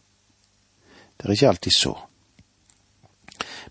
Det 1.16 1.28
er 1.28 1.34
ikke 1.34 1.48
alltid 1.48 1.76
så. 1.76 1.96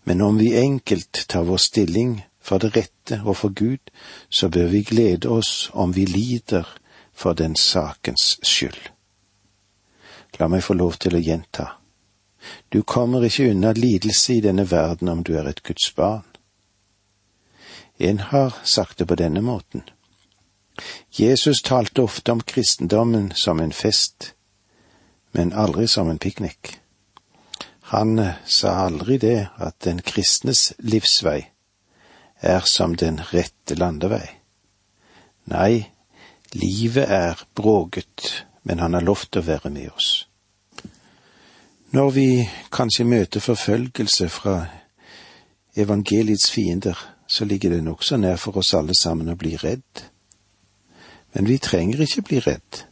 Men 0.04 0.22
om 0.22 0.38
vi 0.40 0.56
enkelt 0.58 1.26
tar 1.30 1.44
vår 1.48 1.58
stilling 1.58 2.22
for 2.42 2.58
det 2.58 2.76
rette 2.76 3.22
og 3.26 3.38
for 3.38 3.54
Gud, 3.54 3.92
så 4.30 4.50
bør 4.50 4.68
vi 4.72 4.84
glede 4.84 5.30
oss 5.30 5.70
om 5.74 5.96
vi 5.96 6.06
lider 6.06 6.68
for 7.22 7.38
den 7.38 7.56
sakens 7.56 8.40
skyld. 8.42 8.90
La 10.40 10.48
meg 10.50 10.64
få 10.66 10.74
lov 10.74 10.98
til 11.02 11.16
å 11.18 11.22
gjenta. 11.22 11.68
Du 12.74 12.82
kommer 12.82 13.24
ikke 13.28 13.52
unna 13.52 13.74
lidelse 13.78 14.40
i 14.40 14.42
denne 14.42 14.66
verden 14.72 15.12
om 15.12 15.22
du 15.24 15.36
er 15.38 15.50
et 15.52 15.62
Guds 15.64 15.92
barn. 15.96 16.26
En 18.02 18.20
har 18.32 18.58
sagt 18.64 18.98
det 18.98 19.06
på 19.06 19.16
denne 19.16 19.44
måten. 19.46 19.84
Jesus 21.14 21.62
talte 21.62 22.02
ofte 22.02 22.32
om 22.32 22.42
kristendommen 22.42 23.32
som 23.36 23.60
en 23.60 23.74
fest, 23.76 24.34
men 25.32 25.54
aldri 25.54 25.86
som 25.88 26.10
en 26.10 26.18
piknik. 26.18 26.80
Han 27.92 28.20
eh, 28.20 28.40
sa 28.46 28.74
aldri 28.88 29.18
det 29.22 29.50
at 29.60 29.82
den 29.86 30.02
kristnes 30.02 30.72
livsvei 30.80 31.52
er 32.42 32.64
som 32.66 32.96
den 32.96 33.20
rette 33.30 33.76
landevei. 33.76 34.26
Nei, 35.52 35.91
livet 36.54 37.10
er 37.10 37.44
bråget, 37.56 38.46
men 38.64 38.80
han 38.80 38.94
har 38.94 39.02
lovt 39.02 39.38
å 39.38 39.46
være 39.46 39.70
med 39.70 39.90
oss. 39.96 40.28
Når 41.92 42.10
vi 42.10 42.28
kanskje 42.72 43.06
møter 43.06 43.40
forfølgelse 43.44 44.30
fra 44.30 44.66
evangeliets 45.76 46.52
fiender, 46.52 46.98
så 47.28 47.46
ligger 47.46 47.70
det 47.70 47.84
nokså 47.84 48.18
nær 48.18 48.36
for 48.36 48.58
oss 48.58 48.74
alle 48.74 48.96
sammen 48.96 49.32
å 49.32 49.36
bli 49.36 49.56
redd. 49.56 50.04
Men 51.34 51.48
vi 51.48 51.58
trenger 51.58 52.02
ikke 52.04 52.22
bli 52.28 52.40
redd. 52.40 52.84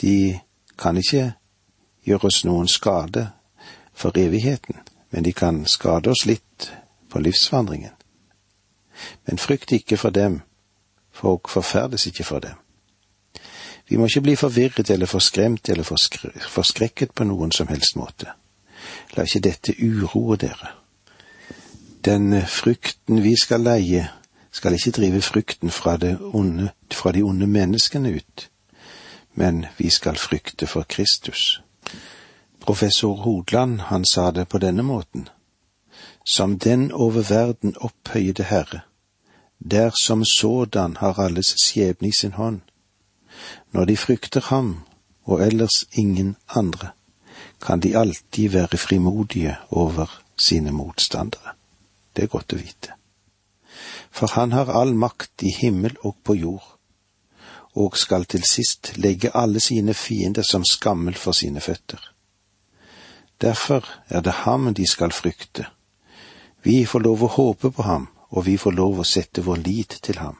De 0.00 0.40
kan 0.78 0.96
ikke 0.96 1.32
gjøre 2.04 2.28
oss 2.28 2.44
noen 2.44 2.68
skade 2.68 3.26
for 3.92 4.16
evigheten, 4.18 4.80
men 5.10 5.24
de 5.24 5.32
kan 5.32 5.64
skade 5.66 6.10
oss 6.10 6.24
litt 6.26 6.70
på 7.08 7.20
livsvandringen. 7.20 7.92
Men 9.26 9.38
frykt 9.38 9.72
ikke 9.72 9.96
for 9.96 10.10
dem, 10.10 10.40
folk 11.12 11.48
forferdes 11.48 12.06
ikke 12.06 12.24
for 12.24 12.38
det. 12.38 12.54
Vi 13.88 13.96
må 13.96 14.06
ikke 14.06 14.20
bli 14.20 14.36
forvirret 14.36 14.90
eller 14.90 15.06
forskremt 15.06 15.68
eller 15.68 15.84
forskrekket 16.48 17.12
på 17.14 17.24
noen 17.24 17.52
som 17.52 17.68
helst 17.68 17.96
måte. 17.96 18.32
La 19.16 19.26
ikke 19.26 19.42
dette 19.44 19.74
uroe 19.78 20.36
dere. 20.36 20.72
Den 22.04 22.32
frykten 22.46 23.22
vi 23.22 23.34
skal 23.38 23.62
leie, 23.62 24.08
skal 24.50 24.74
ikke 24.74 24.90
drive 24.90 25.20
frykten 25.22 25.70
fra, 25.70 25.98
onde, 26.32 26.70
fra 26.92 27.12
de 27.12 27.22
onde 27.22 27.46
menneskene 27.46 28.14
ut, 28.16 28.48
men 29.34 29.66
vi 29.78 29.90
skal 29.90 30.16
frykte 30.16 30.66
for 30.66 30.82
Kristus. 30.88 31.62
Professor 32.60 33.14
Hodland, 33.14 33.80
han 33.80 34.04
sa 34.04 34.30
det 34.30 34.48
på 34.48 34.58
denne 34.58 34.82
måten. 34.82 35.28
Som 36.24 36.58
den 36.58 36.92
over 36.92 37.22
verden 37.28 37.74
opphøyede 37.76 38.42
Herre, 38.42 38.80
der 39.70 39.90
som 40.02 40.24
sådan 40.24 40.96
har 40.96 41.18
alles 41.18 41.54
skjebne 41.64 42.08
i 42.08 42.12
sin 42.12 42.32
hånd. 42.32 42.60
Når 43.72 43.84
de 43.84 43.96
frykter 43.96 44.40
ham 44.40 44.80
og 45.24 45.42
ellers 45.46 45.84
ingen 45.92 46.36
andre, 46.48 46.88
kan 47.62 47.80
de 47.80 47.98
alltid 47.98 48.48
være 48.48 48.78
frimodige 48.78 49.56
over 49.70 50.22
sine 50.36 50.72
motstandere. 50.72 51.54
Det 52.16 52.24
er 52.24 52.28
godt 52.28 52.52
å 52.52 52.56
vite. 52.56 52.96
For 54.10 54.26
han 54.34 54.52
har 54.52 54.70
all 54.70 54.94
makt 54.94 55.42
i 55.42 55.54
himmel 55.60 55.96
og 56.02 56.16
på 56.24 56.34
jord, 56.34 56.66
og 57.74 57.96
skal 57.96 58.24
til 58.24 58.44
sist 58.44 58.92
legge 58.96 59.30
alle 59.34 59.60
sine 59.60 59.94
fiender 59.94 60.42
som 60.42 60.64
skammel 60.64 61.14
for 61.14 61.32
sine 61.32 61.60
føtter. 61.60 62.00
Derfor 63.40 63.88
er 64.08 64.20
det 64.20 64.32
ham 64.44 64.74
de 64.74 64.86
skal 64.86 65.12
frykte. 65.12 65.66
Vi 66.62 66.84
får 66.86 67.00
lov 67.00 67.22
å 67.22 67.32
håpe 67.32 67.70
på 67.70 67.82
ham, 67.82 68.08
og 68.32 68.46
vi 68.46 68.56
får 68.56 68.74
lov 68.76 69.02
å 69.02 69.08
sette 69.08 69.44
vår 69.44 69.60
lit 69.66 69.98
til 70.02 70.18
ham. 70.22 70.38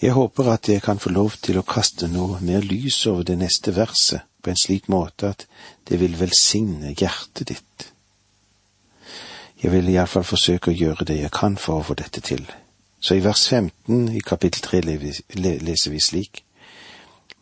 Jeg 0.00 0.16
håper 0.16 0.48
at 0.54 0.68
jeg 0.68 0.82
kan 0.82 1.00
få 1.00 1.12
lov 1.12 1.36
til 1.44 1.58
å 1.60 1.66
kaste 1.66 2.08
noe 2.08 2.40
mer 2.40 2.64
lys 2.64 3.02
over 3.10 3.24
det 3.28 3.36
neste 3.40 3.74
verset 3.76 4.24
på 4.40 4.52
en 4.52 4.60
slik 4.60 4.88
måte 4.88 5.34
at 5.34 5.44
det 5.88 6.00
vil 6.00 6.16
velsigne 6.16 6.94
hjertet 6.96 7.52
ditt. 7.52 7.86
Jeg 9.60 9.74
vil 9.74 9.90
iallfall 9.92 10.24
forsøke 10.24 10.72
å 10.72 10.76
gjøre 10.76 11.04
det 11.10 11.18
jeg 11.20 11.32
kan 11.36 11.58
for 11.60 11.80
å 11.80 11.86
få 11.90 11.96
dette 12.00 12.24
til. 12.24 12.46
Så 13.00 13.16
i 13.16 13.24
vers 13.24 13.44
15 13.48 14.08
i 14.16 14.24
kapittel 14.24 14.64
3 14.64 14.80
leser 15.60 15.92
vi 15.92 16.00
slik. 16.00 16.44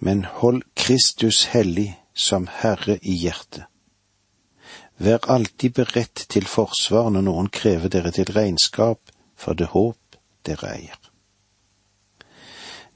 Men 0.03 0.25
hold 0.41 0.65
Kristus 0.75 1.45
hellig 1.55 1.93
som 2.15 2.51
Herre 2.51 2.99
i 3.03 3.15
hjertet 3.23 3.67
Vær 4.99 5.31
alltid 5.31 5.71
beredt 5.71 6.25
til 6.29 6.47
forsvar 6.47 7.11
når 7.15 7.27
noen 7.29 7.49
krever 7.55 7.91
dere 7.93 8.11
til 8.15 8.33
regnskap 8.35 9.13
for 9.39 9.55
det 9.55 9.71
håp 9.75 10.19
dere 10.47 10.73
eier. 10.75 10.99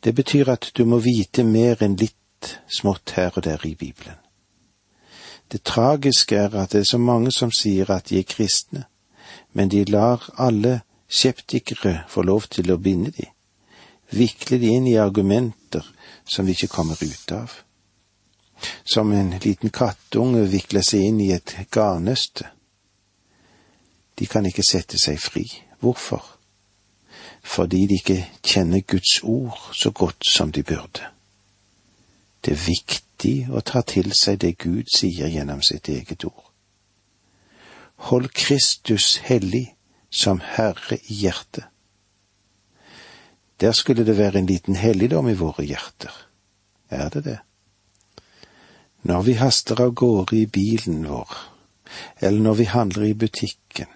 Det 0.03 0.15
betyr 0.15 0.51
at 0.51 0.73
du 0.75 0.85
må 0.85 0.99
vite 0.99 1.45
mer 1.47 1.83
enn 1.87 1.95
litt 2.01 2.57
smått 2.67 3.15
her 3.15 3.31
og 3.37 3.47
der 3.47 3.62
i 3.67 3.77
Bibelen. 3.79 4.19
Det 5.53 5.62
tragiske 5.62 6.37
er 6.37 6.57
at 6.59 6.73
det 6.73 6.81
er 6.81 6.91
så 6.91 6.99
mange 6.99 7.31
som 7.31 7.53
sier 7.55 7.91
at 7.95 8.09
de 8.11 8.19
er 8.19 8.27
kristne, 8.27 8.87
men 9.53 9.69
de 9.69 9.85
lar 9.85 10.25
alle 10.38 10.81
skeptikere 11.07 12.03
få 12.09 12.25
lov 12.27 12.49
til 12.51 12.73
å 12.73 12.81
binde 12.83 13.12
de, 13.15 13.29
vikle 14.11 14.59
de 14.59 14.73
inn 14.75 14.88
i 14.91 14.99
argumenter 14.99 15.87
som 16.25 16.47
vi 16.47 16.57
ikke 16.57 16.73
kommer 16.73 16.99
ut 16.99 17.37
av 17.37 17.62
som 18.85 19.12
en 19.12 19.35
liten 19.44 19.70
kattunge 19.70 20.44
vikler 20.51 20.85
seg 20.87 21.09
inn 21.09 21.20
i 21.20 21.33
et 21.35 21.55
garnnøste. 21.70 22.48
De 24.18 24.27
kan 24.27 24.46
ikke 24.46 24.64
sette 24.66 25.01
seg 25.01 25.20
fri. 25.20 25.46
Hvorfor? 25.81 26.22
Fordi 27.42 27.87
de 27.87 27.98
ikke 27.98 28.18
kjenner 28.46 28.85
Guds 28.87 29.18
ord 29.22 29.59
så 29.75 29.90
godt 29.90 30.27
som 30.29 30.53
de 30.53 30.62
burde. 30.62 31.09
Det 32.44 32.55
er 32.55 32.64
viktig 32.66 33.35
å 33.51 33.62
ta 33.66 33.83
til 33.87 34.12
seg 34.18 34.40
det 34.42 34.57
Gud 34.62 34.90
sier 34.94 35.31
gjennom 35.31 35.62
sitt 35.62 35.88
eget 35.88 36.25
ord. 36.25 36.48
Hold 38.11 38.33
Kristus 38.35 39.16
hellig 39.22 39.75
som 40.11 40.42
Herre 40.42 40.98
i 41.07 41.22
hjertet. 41.22 41.68
Der 43.62 43.72
skulle 43.72 44.07
det 44.07 44.18
være 44.18 44.38
en 44.38 44.46
liten 44.46 44.75
helligdom 44.75 45.29
i 45.29 45.38
våre 45.38 45.62
hjerter. 45.64 46.11
Er 46.90 47.09
det 47.09 47.25
det? 47.25 47.38
Når 49.03 49.23
vi 49.23 49.33
haster 49.35 49.81
av 49.83 49.95
gårde 49.99 50.37
i 50.37 50.47
bilen 50.47 51.07
vår, 51.09 51.31
eller 52.21 52.41
når 52.41 52.55
vi 52.55 52.65
handler 52.71 53.05
i 53.09 53.15
butikken, 53.15 53.88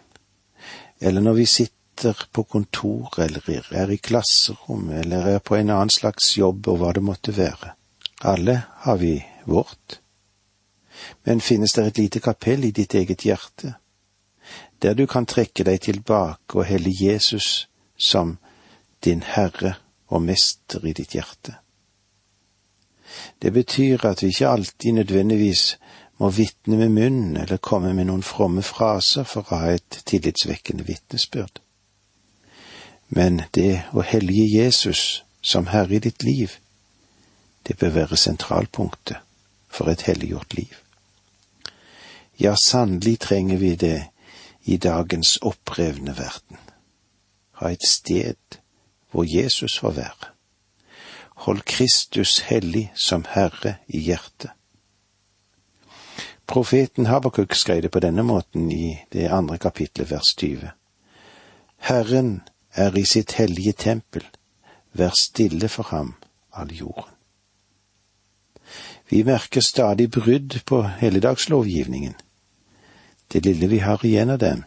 eller 1.01 1.21
når 1.21 1.33
vi 1.33 1.47
sitter 1.47 2.23
på 2.33 2.43
kontor 2.43 3.15
eller 3.23 3.51
er 3.51 3.91
i 3.91 3.97
klasserom 3.97 4.91
eller 4.91 5.29
er 5.37 5.39
på 5.39 5.57
en 5.57 5.71
annen 5.71 5.91
slags 5.91 6.35
jobb 6.39 6.69
og 6.69 6.81
hva 6.81 6.93
det 6.93 7.05
måtte 7.05 7.37
være. 7.37 7.73
Alle 8.21 8.63
har 8.85 8.97
vi 8.97 9.15
vårt. 9.45 10.01
Men 11.25 11.41
finnes 11.41 11.73
det 11.73 11.87
et 11.87 11.99
lite 11.99 12.21
kapell 12.21 12.65
i 12.65 12.71
ditt 12.71 12.95
eget 12.95 13.25
hjerte, 13.25 13.75
der 14.83 14.95
du 14.95 15.07
kan 15.07 15.27
trekke 15.27 15.65
deg 15.65 15.81
tilbake 15.81 16.59
og 16.59 16.67
helle 16.67 16.91
Jesus 16.91 17.69
som 17.97 18.39
din 19.05 19.23
Herre 19.23 19.77
og 20.09 20.23
Mester 20.23 20.85
i 20.87 20.93
ditt 20.93 21.15
hjerte? 21.15 21.61
Det 23.43 23.53
betyr 23.53 24.07
at 24.07 24.23
vi 24.23 24.29
ikke 24.29 24.49
alltid 24.49 24.93
nødvendigvis 24.93 25.79
må 26.19 26.31
vitne 26.31 26.77
med 26.77 26.89
munnen 26.89 27.37
eller 27.37 27.57
komme 27.57 27.93
med 27.95 28.09
noen 28.09 28.23
fromme 28.23 28.63
fraser 28.63 29.25
for 29.29 29.45
å 29.45 29.61
ha 29.61 29.75
et 29.77 30.01
tillitsvekkende 30.09 30.87
vitnesbyrd. 30.89 31.61
Men 33.09 33.43
det 33.55 33.85
å 33.93 34.03
hellige 34.03 34.49
Jesus 34.49 35.23
som 35.43 35.69
Herre 35.71 35.99
i 35.99 36.03
ditt 36.03 36.25
liv, 36.27 36.57
det 37.69 37.79
bør 37.79 37.95
være 38.01 38.17
sentralpunktet 38.17 39.23
for 39.69 39.91
et 39.91 40.07
helliggjort 40.09 40.57
liv. 40.57 40.73
Ja, 42.41 42.55
sannelig 42.57 43.19
trenger 43.21 43.57
vi 43.57 43.75
det 43.77 43.99
i 44.65 44.77
dagens 44.77 45.39
opprevne 45.43 46.17
verden. 46.17 46.59
Ha 47.61 47.71
et 47.71 47.87
sted 47.87 48.59
hvor 49.11 49.25
Jesus 49.25 49.79
får 49.79 49.95
være 50.01 50.36
Hold 51.37 51.65
Kristus 51.65 52.41
hellig 52.49 52.93
som 52.95 53.25
Herre 53.29 53.77
i 53.87 54.01
hjertet. 54.01 54.51
Profeten 56.47 57.07
Habakuk 57.07 57.55
skrev 57.55 57.83
det 57.83 57.91
på 57.91 58.01
denne 58.01 58.23
måten 58.23 58.71
i 58.73 58.99
det 59.13 59.29
andre 59.29 59.59
kapitlet, 59.59 60.11
vers 60.11 60.35
20. 60.39 60.71
Herren 61.77 62.43
er 62.73 62.97
i 62.97 63.05
sitt 63.05 63.33
hellige 63.33 63.73
tempel, 63.73 64.25
vær 64.93 65.11
stille 65.19 65.69
for 65.69 65.91
ham, 65.91 66.15
all 66.53 66.73
jorden. 66.73 67.13
Vi 69.11 69.23
merker 69.23 69.61
stadig 69.61 70.11
brudd 70.11 70.61
på 70.67 70.83
helligdagslovgivningen. 70.83 72.15
Det 73.33 73.45
lille 73.45 73.69
vi 73.69 73.79
har 73.79 74.05
igjen 74.05 74.31
av 74.31 74.39
den, 74.39 74.65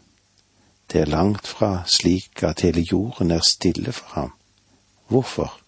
det 0.92 1.02
er 1.02 1.12
langt 1.12 1.48
fra 1.48 1.84
slik 1.86 2.44
at 2.44 2.62
hele 2.62 2.82
jorden 2.82 3.32
er 3.32 3.44
stille 3.46 3.92
for 3.92 4.08
ham. 4.16 4.32
Hvorfor? 5.08 5.60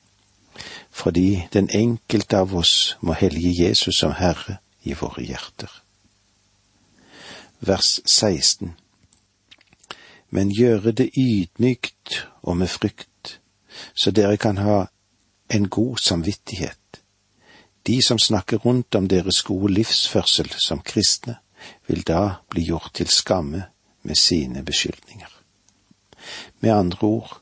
Fordi 0.92 1.48
den 1.54 1.70
enkelte 1.70 2.38
av 2.38 2.56
oss 2.56 2.98
må 3.02 3.14
hellige 3.14 3.68
Jesus 3.68 4.00
som 4.00 4.12
Herre 4.18 4.58
i 4.84 4.94
våre 4.94 5.24
hjerter. 5.24 5.72
Vers 7.60 8.00
16 8.06 8.76
Men 10.30 10.52
gjøre 10.52 10.92
det 10.92 11.10
ydmykt 11.18 12.28
og 12.42 12.58
med 12.58 12.68
frykt, 12.68 13.40
så 13.94 14.12
dere 14.12 14.38
kan 14.38 14.58
ha 14.58 14.86
en 15.50 15.70
god 15.70 15.98
samvittighet. 15.98 17.02
De 17.88 18.02
som 18.02 18.20
snakker 18.20 18.58
rundt 18.58 18.96
om 18.96 19.08
deres 19.08 19.42
gode 19.42 19.74
livsførsel 19.74 20.50
som 20.66 20.82
kristne, 20.82 21.36
vil 21.88 22.04
da 22.08 22.42
bli 22.50 22.64
gjort 22.64 22.94
til 22.94 23.08
skamme 23.08 23.64
med 24.04 24.16
sine 24.16 24.64
beskyldninger. 24.66 25.30
Med 26.60 26.72
andre 26.72 27.08
ord, 27.08 27.41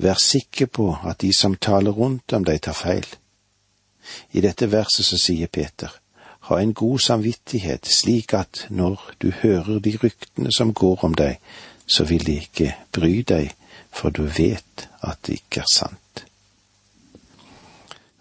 Vær 0.00 0.14
sikker 0.14 0.66
på 0.66 0.86
at 1.04 1.20
de 1.20 1.32
som 1.36 1.56
taler 1.56 1.92
rundt 1.92 2.32
om 2.32 2.44
deg, 2.44 2.62
tar 2.64 2.76
feil. 2.76 3.06
I 4.32 4.40
dette 4.40 4.70
verset 4.72 5.04
så 5.04 5.18
sier 5.20 5.50
Peter, 5.52 5.92
ha 6.48 6.56
en 6.56 6.72
god 6.74 6.98
samvittighet, 7.04 7.86
slik 7.86 8.32
at 8.34 8.66
når 8.70 9.10
du 9.20 9.28
hører 9.42 9.78
de 9.78 9.98
ryktene 10.02 10.52
som 10.56 10.72
går 10.74 11.04
om 11.04 11.14
deg, 11.14 11.36
så 11.86 12.04
vil 12.08 12.24
de 12.26 12.38
ikke 12.40 12.72
bry 12.96 13.20
deg, 13.28 13.52
for 13.92 14.08
du 14.08 14.22
vet 14.24 14.88
at 15.04 15.20
det 15.26 15.42
ikke 15.42 15.66
er 15.66 15.70
sant. 15.72 16.24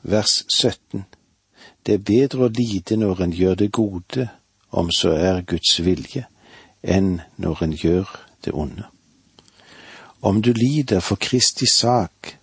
Vers 0.02 0.44
17 0.52 1.06
Det 1.86 1.96
er 1.96 2.06
bedre 2.06 2.50
å 2.50 2.54
lide 2.54 2.98
når 3.00 3.24
en 3.24 3.34
gjør 3.34 3.56
det 3.56 3.72
gode, 3.72 4.28
om 4.72 4.92
så 4.92 5.16
er 5.16 5.46
Guds 5.48 5.80
vilje, 5.80 6.28
enn 6.84 7.22
når 7.38 7.64
en 7.64 7.74
gjør 7.74 8.12
det 8.46 8.54
onde. 8.54 8.86
Om 10.20 10.42
du 10.42 10.54
lider 10.54 11.00
for 11.00 11.16
Kristi 11.16 11.66
sak, 11.66 12.38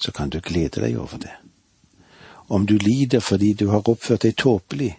så 0.00 0.12
kan 0.12 0.30
du 0.30 0.40
glede 0.40 0.80
deg 0.80 0.98
over 0.98 1.18
det. 1.18 1.36
Om 2.50 2.66
du 2.66 2.78
lider 2.78 3.20
fordi 3.20 3.52
du 3.52 3.68
har 3.68 3.88
oppført 3.88 4.22
deg 4.22 4.36
tåpelig, 4.36 4.96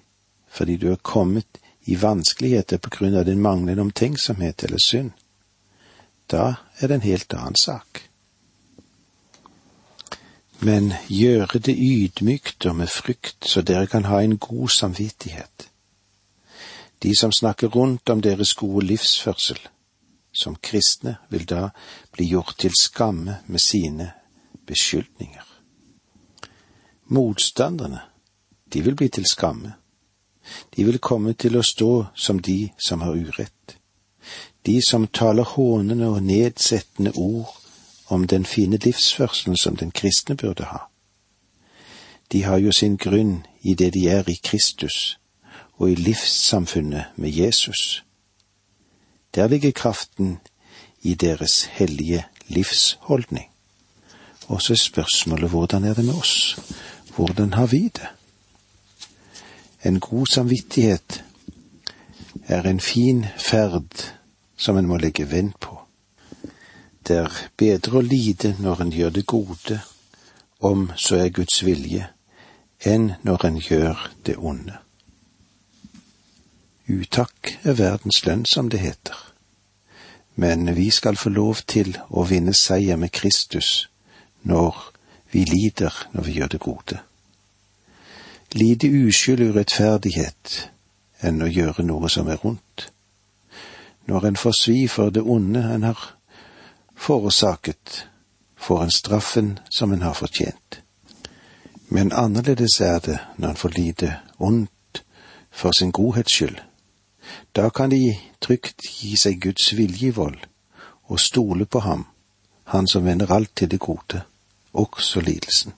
fordi 0.51 0.77
du 0.77 0.91
er 0.91 1.01
kommet 1.01 1.59
i 1.85 1.95
vanskeligheter 1.95 2.77
på 2.77 2.89
grunn 2.89 3.15
av 3.15 3.25
din 3.25 3.41
manglende 3.41 3.81
omtenksomhet 3.81 4.63
eller 4.63 4.79
synd, 4.83 5.11
da 6.31 6.55
er 6.79 6.87
det 6.87 6.95
en 6.95 7.09
helt 7.09 7.33
annen 7.33 7.59
sak. 7.59 8.05
Men 10.61 10.93
gjøre 11.09 11.59
det 11.59 11.75
ydmykt 11.75 12.65
og 12.69 12.75
med 12.75 12.89
frykt, 12.89 13.43
så 13.49 13.61
dere 13.65 13.87
kan 13.89 14.05
ha 14.05 14.21
en 14.21 14.37
god 14.37 14.69
samvittighet. 14.69 15.67
De 17.01 17.15
som 17.17 17.31
snakker 17.31 17.67
rundt 17.67 18.09
om 18.09 18.21
deres 18.21 18.53
gode 18.53 18.85
livsførsel, 18.85 19.57
som 20.33 20.55
kristne, 20.55 21.17
vil 21.29 21.45
da 21.45 21.69
bli 22.11 22.25
gjort 22.25 22.55
til 22.59 22.71
skamme 22.79 23.35
med 23.47 23.59
sine 23.59 24.11
beskyldninger. 24.65 25.45
Motstanderne, 27.05 27.99
de 28.73 28.81
vil 28.81 28.95
bli 28.95 29.09
til 29.09 29.25
skamme. 29.25 29.73
De 30.75 30.85
vil 30.85 30.99
komme 30.99 31.33
til 31.33 31.57
å 31.57 31.63
stå 31.63 32.05
som 32.15 32.39
de 32.39 32.69
som 32.79 33.01
har 33.01 33.15
urett. 33.15 33.77
De 34.65 34.79
som 34.87 35.07
taler 35.07 35.43
hånende 35.43 36.07
og 36.07 36.23
nedsettende 36.23 37.11
ord 37.15 37.57
om 38.07 38.27
den 38.27 38.45
fine 38.45 38.77
livsførselen 38.77 39.57
som 39.57 39.75
den 39.75 39.91
kristne 39.91 40.35
burde 40.35 40.63
ha. 40.63 40.87
De 42.31 42.43
har 42.43 42.57
jo 42.57 42.71
sin 42.71 42.97
grunn 42.97 43.45
i 43.61 43.73
det 43.73 43.93
de 43.93 44.07
er 44.07 44.29
i 44.29 44.39
Kristus 44.43 45.17
og 45.77 45.91
i 45.91 45.95
livssamfunnet 45.95 47.05
med 47.15 47.29
Jesus. 47.29 48.03
Der 49.35 49.47
ligger 49.47 49.71
kraften 49.71 50.39
i 51.01 51.13
deres 51.13 51.63
hellige 51.63 52.25
livsholdning. 52.47 53.49
Og 54.47 54.61
så 54.61 54.73
er 54.73 54.77
spørsmålet 54.77 55.49
hvordan 55.49 55.83
er 55.83 55.93
det 55.93 56.05
med 56.05 56.13
oss? 56.13 56.59
Hvordan 57.15 57.53
har 57.53 57.65
vi 57.65 57.87
det? 57.87 58.07
En 59.83 59.99
god 59.99 60.25
samvittighet 60.25 61.23
er 62.47 62.61
en 62.61 62.79
fin 62.79 63.25
ferd 63.37 64.11
som 64.57 64.77
en 64.77 64.87
må 64.87 64.97
legge 64.97 65.31
vend 65.31 65.53
på. 65.59 65.79
Det 67.07 67.17
er 67.17 67.37
bedre 67.57 67.97
å 67.97 68.05
lide 68.05 68.55
når 68.59 68.81
en 68.81 68.93
gjør 68.93 69.09
det 69.09 69.25
gode, 69.25 69.79
om 70.59 70.91
så 70.95 71.17
er 71.17 71.33
Guds 71.33 71.63
vilje, 71.65 72.05
enn 72.85 73.13
når 73.25 73.45
en 73.47 73.57
gjør 73.57 74.07
det 74.25 74.37
onde. 74.37 74.77
Utakk 76.89 77.59
er 77.63 77.73
verdens 77.77 78.25
lønn, 78.25 78.45
som 78.45 78.69
det 78.69 78.79
heter. 78.79 79.17
Men 80.35 80.75
vi 80.75 80.89
skal 80.89 81.17
få 81.17 81.29
lov 81.29 81.61
til 81.67 81.93
å 82.09 82.23
vinne 82.25 82.53
seier 82.57 82.97
med 82.97 83.11
Kristus 83.13 83.89
når 84.41 84.77
vi 85.31 85.43
lider 85.45 85.93
når 86.11 86.23
vi 86.23 86.31
gjør 86.39 86.47
det 86.47 86.59
gode. 86.59 86.97
Lide 88.57 88.89
uskyld 88.89 89.43
urettferdighet 89.51 90.55
enn 91.21 91.43
å 91.45 91.51
gjøre 91.51 91.85
noe 91.85 92.09
som 92.09 92.27
er 92.27 92.41
rundt. 92.41 92.89
Når 94.09 94.25
en 94.27 94.39
får 94.41 94.57
svi 94.57 94.87
for 94.89 95.13
det 95.13 95.21
onde 95.21 95.61
en 95.61 95.85
har 95.85 96.01
forårsaket, 96.97 98.07
får 98.57 98.83
en 98.83 98.91
straffen 98.91 99.53
som 99.69 99.93
en 99.93 100.01
har 100.01 100.17
fortjent. 100.17 100.81
Men 101.89 102.11
annerledes 102.11 102.81
er 102.81 102.99
det 102.99 103.19
når 103.37 103.49
en 103.49 103.61
får 103.61 103.77
lide 103.77 104.11
ondt 104.39 105.03
for 105.51 105.77
sin 105.77 105.91
godhets 105.91 106.33
skyld 106.33 106.59
da 107.55 107.69
kan 107.69 107.89
de 107.89 108.15
trygt 108.41 108.85
gi 108.87 109.15
seg 109.17 109.41
Guds 109.43 109.73
vilje 109.77 110.07
i 110.07 110.15
vold 110.15 110.39
og 111.11 111.19
stole 111.19 111.65
på 111.65 111.83
ham, 111.83 112.05
han 112.71 112.87
som 112.87 113.05
vender 113.05 113.31
alt 113.33 113.51
til 113.55 113.71
det 113.71 113.79
gode, 113.79 114.23
også 114.73 115.21
lidelsen. 115.21 115.73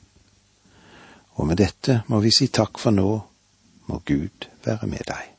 Og 1.34 1.48
med 1.48 1.58
dette 1.58 2.04
må 2.08 2.22
vi 2.22 2.32
si 2.32 2.48
takk 2.54 2.78
for 2.78 2.94
nå, 2.94 3.10
må 3.90 4.02
Gud 4.06 4.50
være 4.66 4.88
med 4.88 5.08
deg. 5.10 5.34